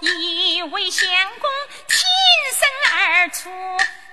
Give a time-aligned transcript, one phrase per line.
[0.00, 1.08] 一位相
[1.38, 1.50] 公
[1.88, 1.98] 挺
[2.58, 3.50] 身而出，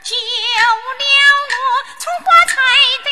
[0.03, 1.03] 救了
[1.49, 1.55] 我
[1.99, 3.10] 从花菜。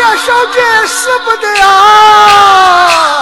[0.00, 3.19] 呀，小姐，舍不得啊！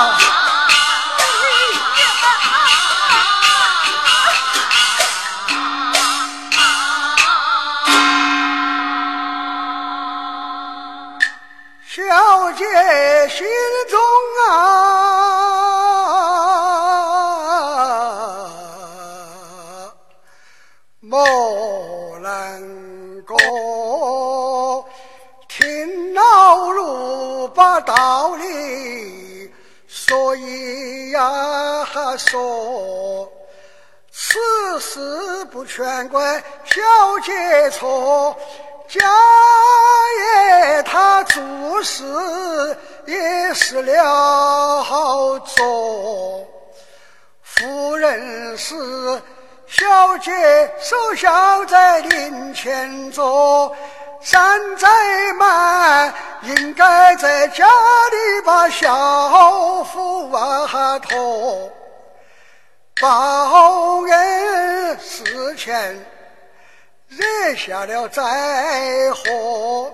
[32.17, 33.31] 说
[34.13, 34.39] 此
[34.81, 36.81] 事不全怪小
[37.23, 38.37] 姐错，
[38.89, 39.01] 家
[40.19, 44.83] 爷他做事也失了
[45.41, 46.47] 做。
[47.43, 48.75] 夫人是
[49.67, 50.31] 小姐
[50.81, 53.77] 守孝在林前坐，
[54.21, 54.89] 山再
[55.35, 61.71] 满应该在家里把孝服啊托。
[63.01, 66.05] 报恩事前
[67.07, 68.23] 惹下了灾
[69.13, 69.93] 祸，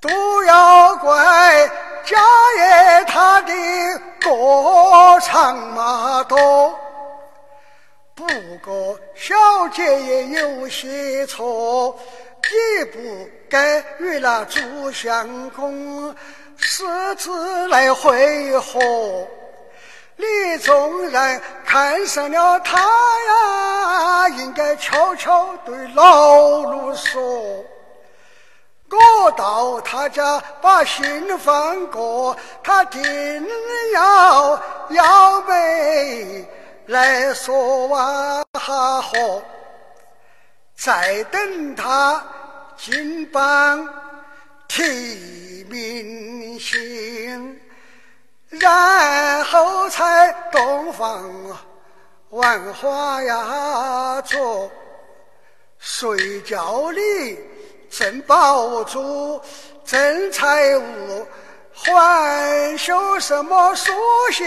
[0.00, 1.68] 都要怪
[2.04, 2.16] 家
[2.56, 3.52] 爷他的
[4.22, 6.78] 过长嘛多。
[8.14, 8.26] 不
[8.64, 9.34] 过小
[9.72, 11.98] 姐也有些错，
[12.78, 16.14] 也不该与那朱相公
[16.58, 18.78] 私自来会合。
[20.22, 27.64] 你纵然看上了他呀，应该悄悄对老奴说，
[28.88, 33.02] 我到他家把信放过，他定
[33.94, 36.46] 要要妹
[36.86, 39.02] 来说完哈，
[40.76, 42.22] 再等他
[42.76, 43.88] 金榜
[44.68, 47.61] 题名信。
[48.60, 51.32] 然后才洞房
[52.28, 54.70] 万花呀做，
[55.78, 57.38] 睡觉里
[57.90, 59.40] 正抱住
[59.86, 61.26] 正财物，
[61.72, 63.90] 还修什么书
[64.30, 64.46] 信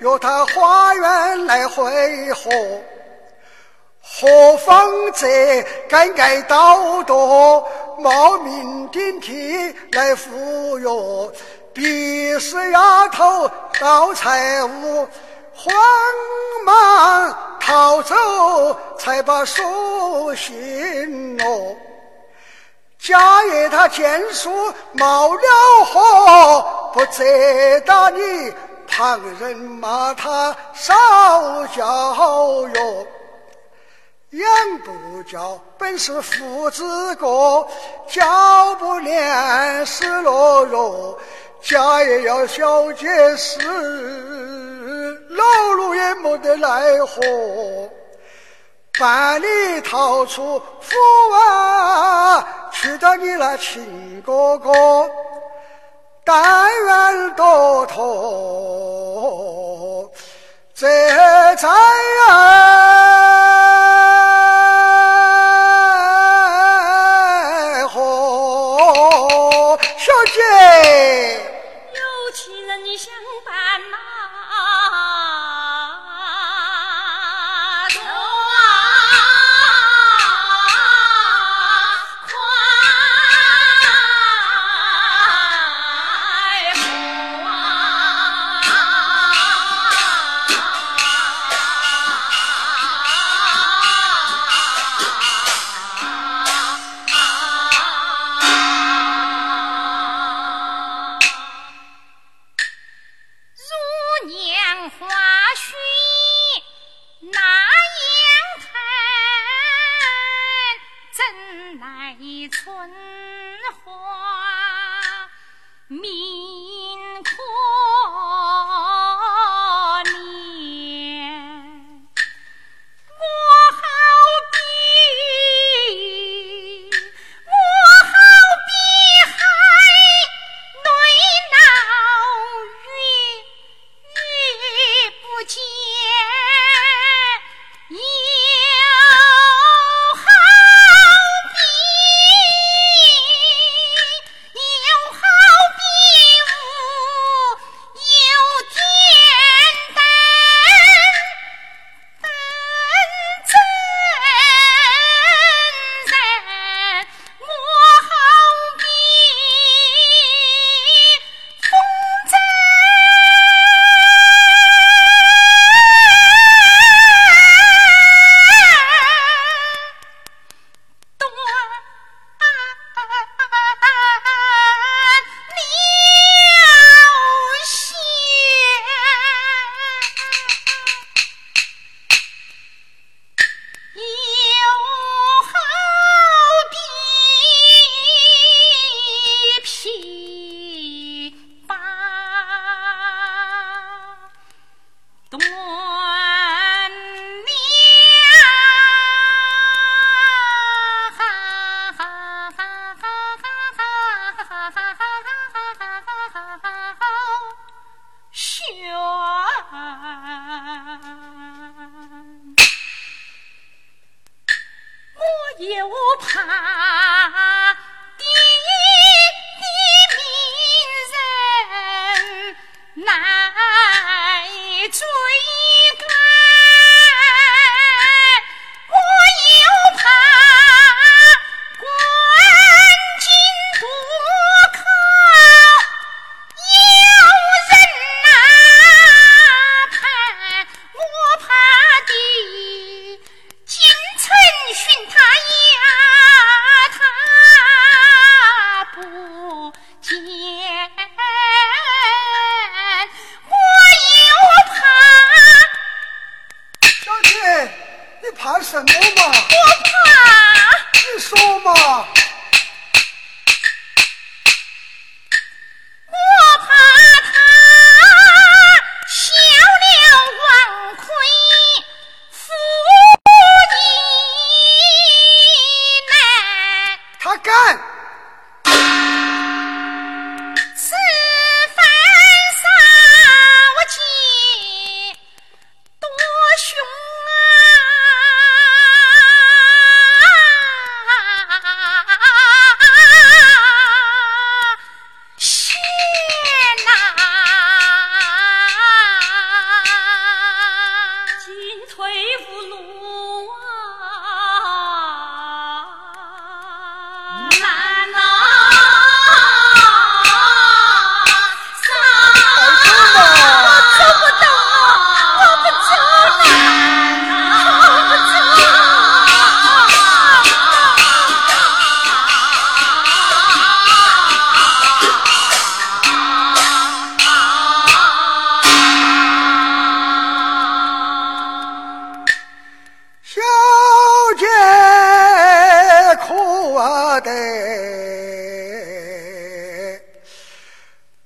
[0.00, 2.50] 约他花园来会合？
[4.00, 7.14] 何方这该该道德，
[7.98, 10.88] 冒名顶替来赴约？
[11.74, 13.50] 必是丫头
[13.80, 15.08] 盗财物，
[15.54, 15.74] 慌
[16.64, 18.14] 忙逃走，
[18.98, 21.76] 才把书信落。
[22.98, 24.50] 家爷他见书
[24.92, 25.40] 冒了
[25.84, 27.24] 火，不责
[27.86, 28.20] 打你，
[28.86, 33.06] 旁人骂他少教育。
[34.30, 34.46] 养
[34.78, 37.68] 不教本是父子过，
[38.08, 41.18] 教不练是懦弱。
[41.62, 43.60] 家也要小姐事，
[45.30, 45.44] 老
[45.76, 47.22] 奴也没得奈何。
[48.98, 50.96] 半里逃出府
[51.48, 54.70] 啊，去到你那亲哥哥，
[56.24, 58.12] 但愿多托
[60.74, 60.86] 这
[61.56, 61.68] 灾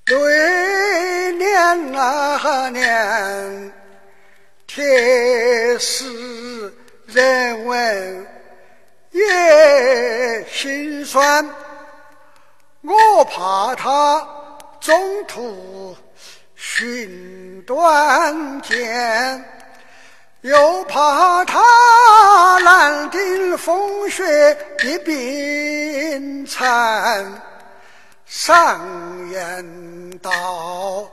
[0.04, 3.72] 对娘啊娘
[4.66, 6.04] 铁石
[7.06, 8.26] 人文
[9.12, 11.48] 也心酸
[12.82, 14.26] 我怕他
[14.80, 15.96] 中途
[16.54, 19.55] 寻短见
[20.46, 21.60] 又怕他
[22.62, 24.22] 难顶风雪
[24.78, 27.42] 的冰残。
[28.24, 28.80] 上
[29.28, 31.10] 言道：“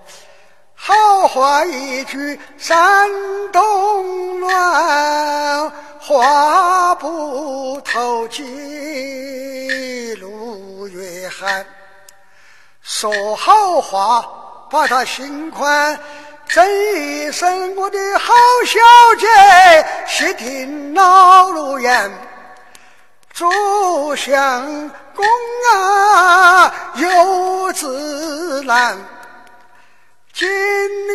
[0.78, 3.10] 好话一句三
[3.52, 11.66] 冬暖，话不投机路越寒。”
[12.84, 14.30] 说好话，
[14.70, 16.00] 把他心宽。
[16.54, 18.32] 这一生，我的好
[18.68, 18.80] 小
[19.18, 19.28] 姐，
[20.06, 22.12] 细听老奴言。
[23.34, 24.64] 主相
[25.16, 25.26] 公
[25.74, 28.96] 啊，有子难。
[30.32, 30.48] 今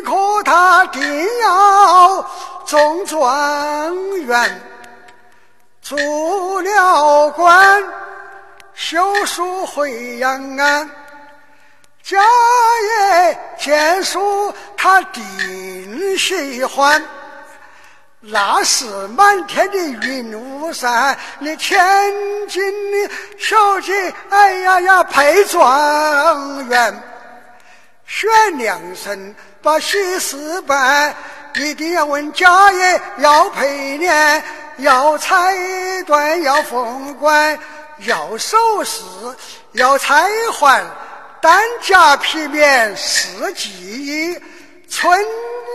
[0.04, 1.00] 可他定
[1.40, 2.26] 要
[2.66, 4.60] 中状元，
[5.80, 5.96] 做
[6.62, 7.80] 了官，
[8.74, 10.90] 休书回延安。
[12.08, 17.04] 家业见书，他定喜欢。
[18.20, 21.78] 那是满天的云雾散，你千
[22.48, 27.02] 金的小姐，哎呀呀，配状元。
[28.06, 31.14] 选良辰把喜事办，
[31.56, 34.42] 一定要问家业，要配年，
[34.78, 35.54] 要彩
[36.06, 37.58] 缎，要凤冠，
[37.98, 39.02] 要首饰，
[39.72, 40.26] 要钗
[40.58, 40.82] 环，
[41.40, 44.40] 单价皮棉四季衣，
[44.90, 45.24] 春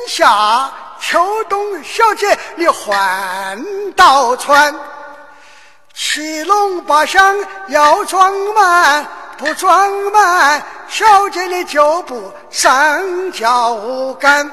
[0.08, 4.73] 夏秋冬，小姐你换到穿，
[5.93, 7.38] 七龙八箱
[7.69, 9.06] 要装满。
[9.36, 14.49] 不装满，小姐你就不上轿杆。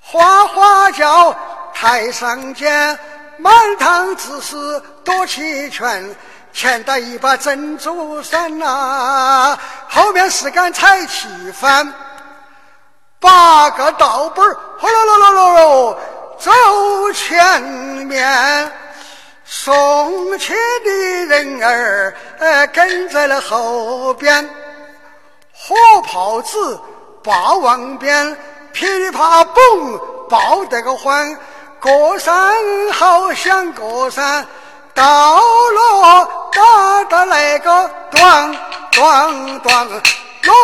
[0.00, 1.34] 花花轿
[1.74, 2.98] 台上见，
[3.38, 6.14] 满堂子事多齐全。
[6.56, 9.58] 前带一把珍珠伞呐，
[9.90, 11.86] 后面是杆彩旗幡。
[13.20, 15.96] 八个道本儿，呼噜噜噜噜噜，
[16.38, 17.62] 走前
[18.06, 18.72] 面。
[19.44, 24.48] 送亲的人儿，呃，跟在了后边。
[25.52, 26.80] 火炮子
[27.22, 28.34] 把王鞭，
[28.72, 29.98] 噼里啪嘣，
[30.30, 31.36] 爆得个欢。
[31.78, 32.54] 过山
[32.94, 34.46] 好像过山，
[34.96, 38.18] 到了打的那个咚
[38.92, 39.70] 咚咚，
[40.42, 40.54] 弄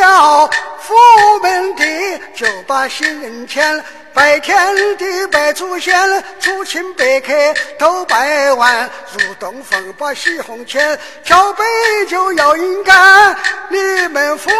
[0.00, 0.94] 了府
[1.42, 3.82] 门的，就把新人牵。
[4.14, 4.56] 拜天
[4.98, 5.94] 地，拜祖先，
[6.38, 7.32] 祖亲百客
[7.78, 8.88] 都拜完。
[9.12, 11.64] 入洞房把喜红牵，挑杯
[12.08, 13.34] 酒要饮干。
[13.68, 14.50] 你们夫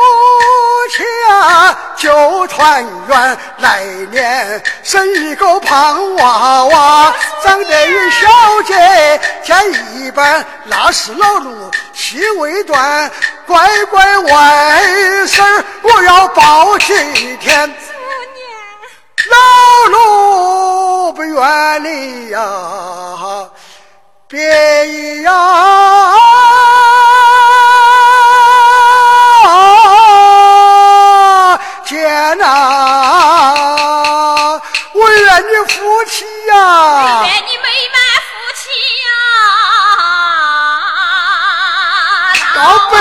[0.90, 3.38] 妻啊，就团圆。
[3.58, 8.28] 来年生一个胖娃娃，长得与小
[8.66, 9.56] 姐见
[9.94, 13.10] 一般，那是老奴气未断。
[13.46, 14.82] 乖乖外
[15.26, 16.94] 甥，我要抱几
[17.36, 17.70] 天。
[19.30, 19.36] 老
[19.90, 22.38] 路不远离呀，
[24.28, 25.30] 别呀，
[31.84, 32.44] 天哪！
[34.94, 36.54] 我愿你夫妻呀，
[37.24, 38.62] 愿你美满夫妻
[39.08, 39.12] 呀，
[42.54, 42.58] 到
[42.90, 42.94] 百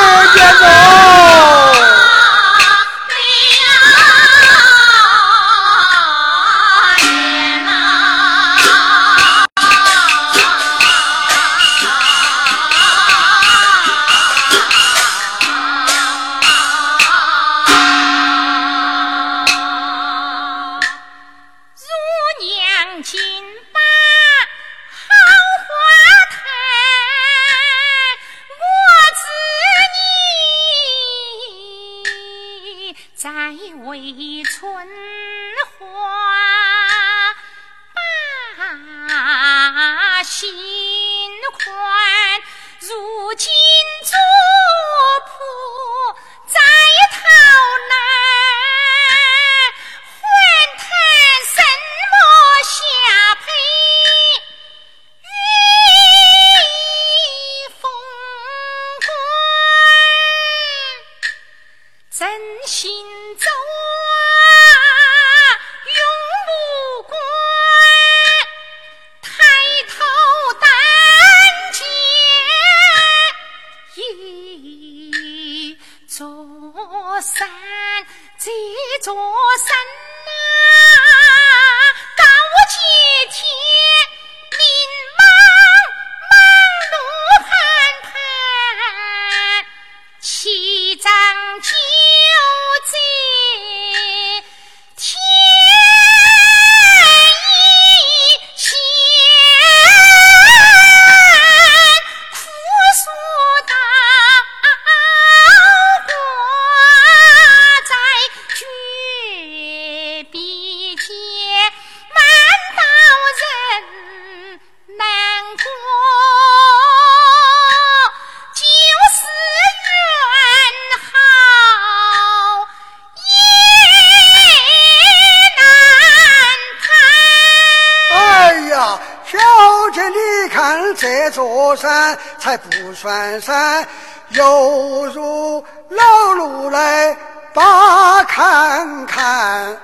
[133.02, 133.88] 还不算山，
[134.30, 137.18] 犹如老路来
[137.54, 139.76] 把看看。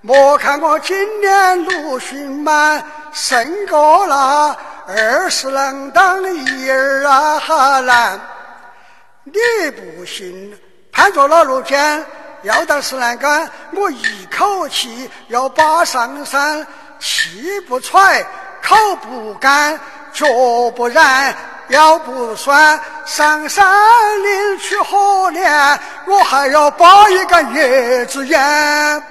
[0.00, 2.82] 莫看我今年陆逊满，
[3.12, 4.56] 胜过那
[4.86, 8.18] 二十郎当一儿啊哈难。
[9.24, 9.32] 你
[9.72, 10.58] 不信，
[10.90, 12.04] 攀着老路肩，
[12.42, 16.66] 要当石栏杆，我一口气要把上山，
[16.98, 18.24] 气不喘，
[18.62, 19.78] 口不干，
[20.14, 20.26] 脚
[20.74, 21.34] 不燃。
[21.68, 23.66] 要不算上山
[24.22, 29.02] 领取可怜，我还要包一个叶子烟。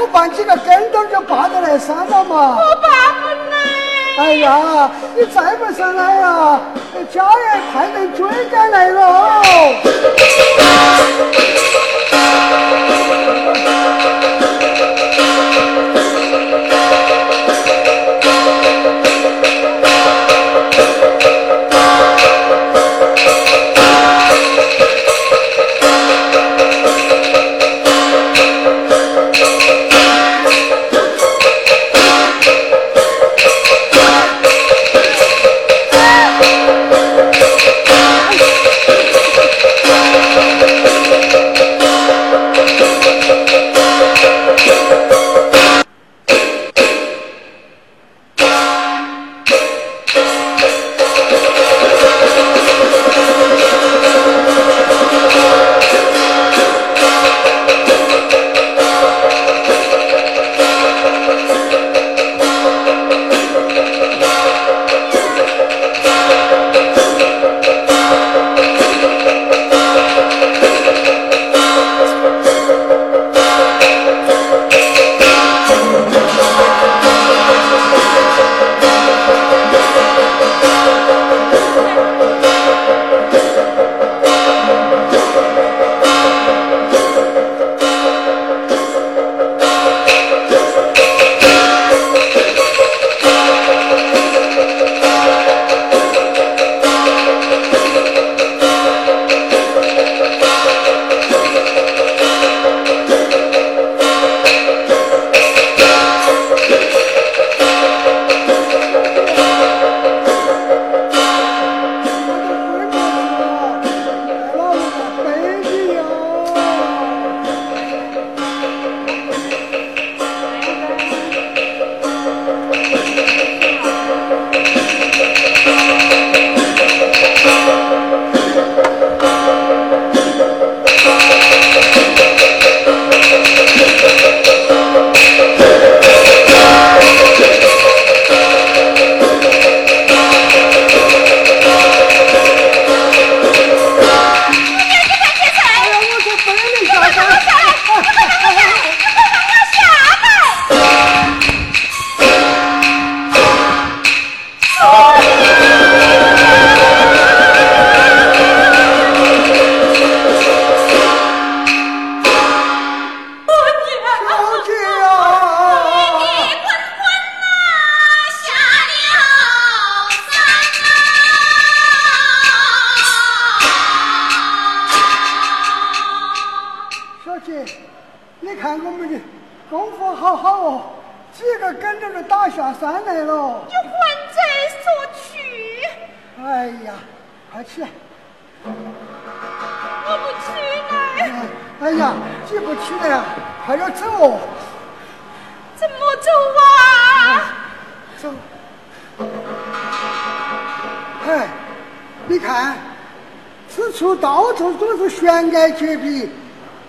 [0.00, 2.56] 我搬几个跟头就爬得来山了嘛。
[2.56, 2.86] 我爬
[3.20, 3.56] 不来。
[4.18, 6.60] 哎呀，你再不上来呀，
[7.12, 9.42] 家人派人追赶来了。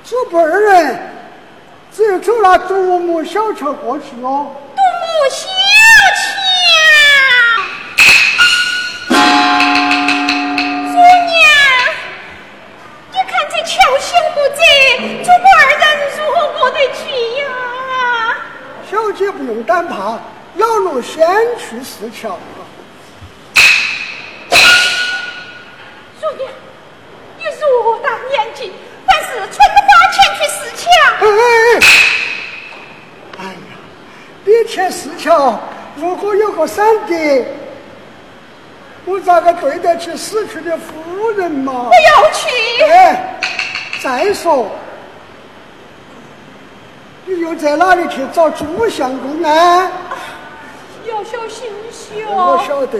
[0.03, 0.99] 走不二人，
[1.95, 4.47] 只有走那独木小桥过去哦。
[4.75, 5.47] 独木小
[6.15, 6.27] 桥，
[9.09, 9.15] 姑
[10.93, 10.97] 娘，
[13.12, 14.62] 你看这桥小不窄，
[15.23, 15.83] 走不二人
[16.17, 16.99] 如何过得去
[17.41, 17.43] 呀？
[18.89, 20.17] 小姐不用胆怕，
[20.55, 22.39] 老奴先去试桥。
[35.19, 35.60] 桥，
[35.97, 37.45] 如果有个闪电，
[39.05, 41.89] 我咋个对得起死去的夫人嘛？
[41.89, 42.84] 我要去！
[42.84, 43.39] 哎，
[44.01, 44.67] 再说，
[47.25, 49.91] 你又在哪里去找朱相公呢？
[51.05, 52.58] 要小心些哦。
[52.58, 52.99] 我晓得。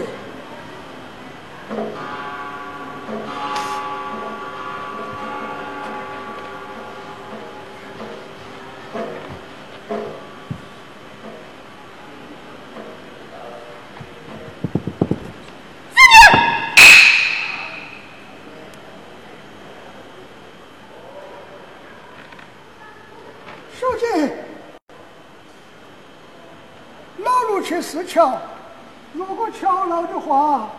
[27.90, 28.38] 是桥，
[29.12, 30.70] 如果桥老的话，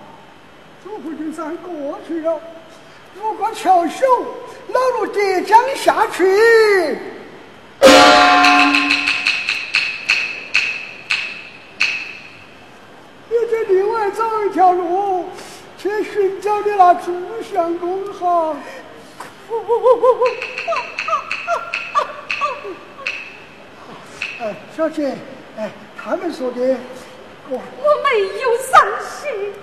[0.82, 2.40] 朱福金山过去了；
[3.14, 4.02] 如果桥朽，
[4.70, 6.24] 老路浙江下去，
[13.28, 15.26] 你就另外找一条路
[15.78, 17.12] 去寻找你那朱
[17.44, 18.56] 相公哈！
[24.40, 25.14] 哎，小姐，
[25.58, 25.70] 哎，
[26.02, 26.78] 他们说的。
[27.50, 28.08] 我我没
[28.40, 29.54] 有伤心。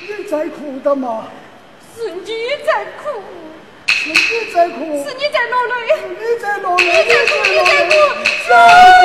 [0.00, 1.28] 你在哭的嘛？
[1.94, 2.24] 是你
[2.64, 2.70] 在
[3.02, 3.22] 哭。
[3.88, 4.14] 是你
[4.52, 4.74] 在哭。
[5.04, 5.74] 是你在落泪。
[6.18, 6.84] 你在落泪。
[6.84, 7.90] 你在哭，你在哭。
[8.46, 8.50] 小
[9.02, 9.04] 姐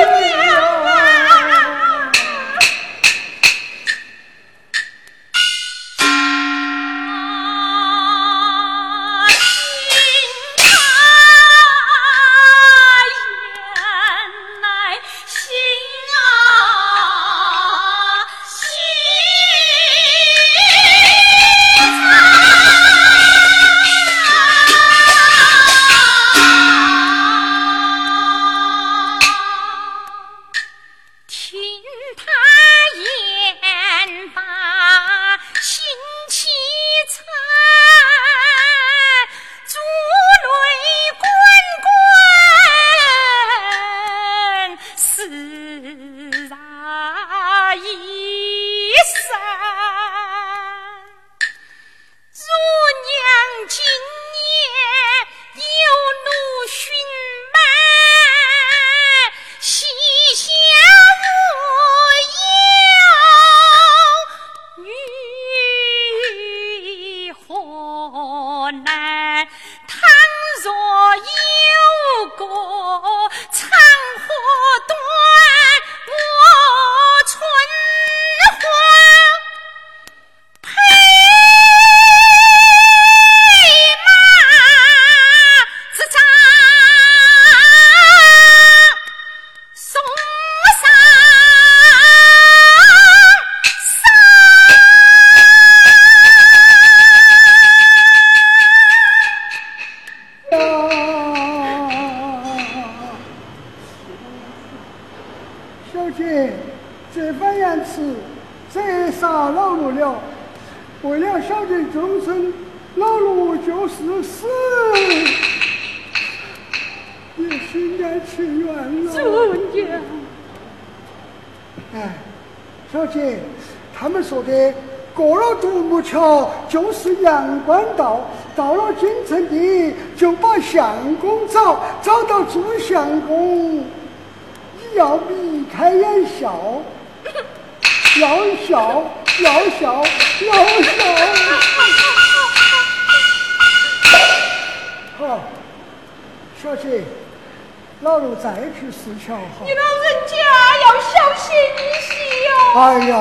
[148.94, 150.36] 你老人家
[150.82, 152.12] 要小心一些
[152.44, 152.48] 哟。
[152.78, 153.12] 哎呀，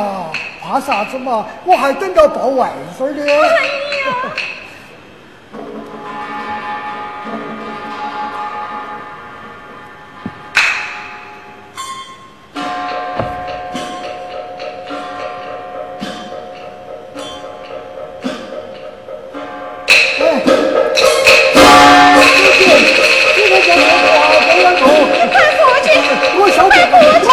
[0.62, 1.47] 怕啥子嘛？
[1.63, 3.23] 我还等到抱外孙呢。
[3.25, 4.34] 哎呀。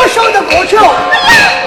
[0.09, 1.58] 收的不错。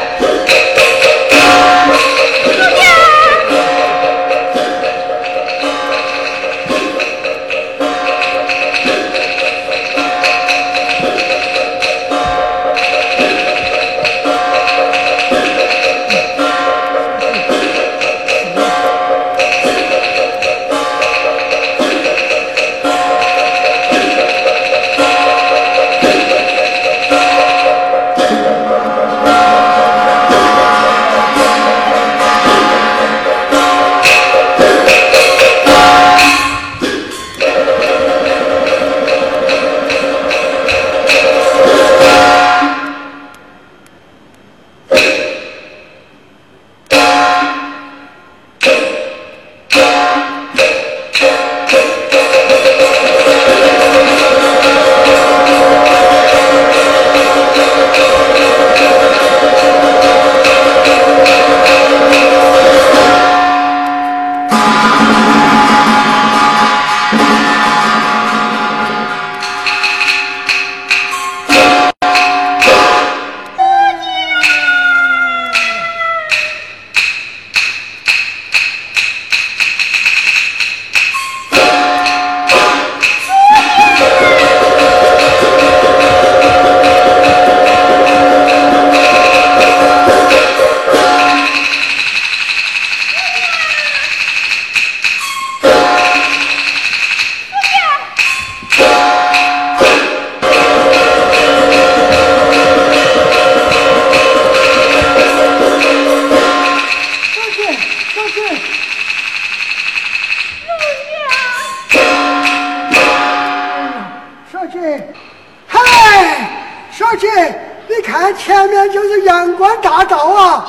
[119.92, 120.64] 拿着啊？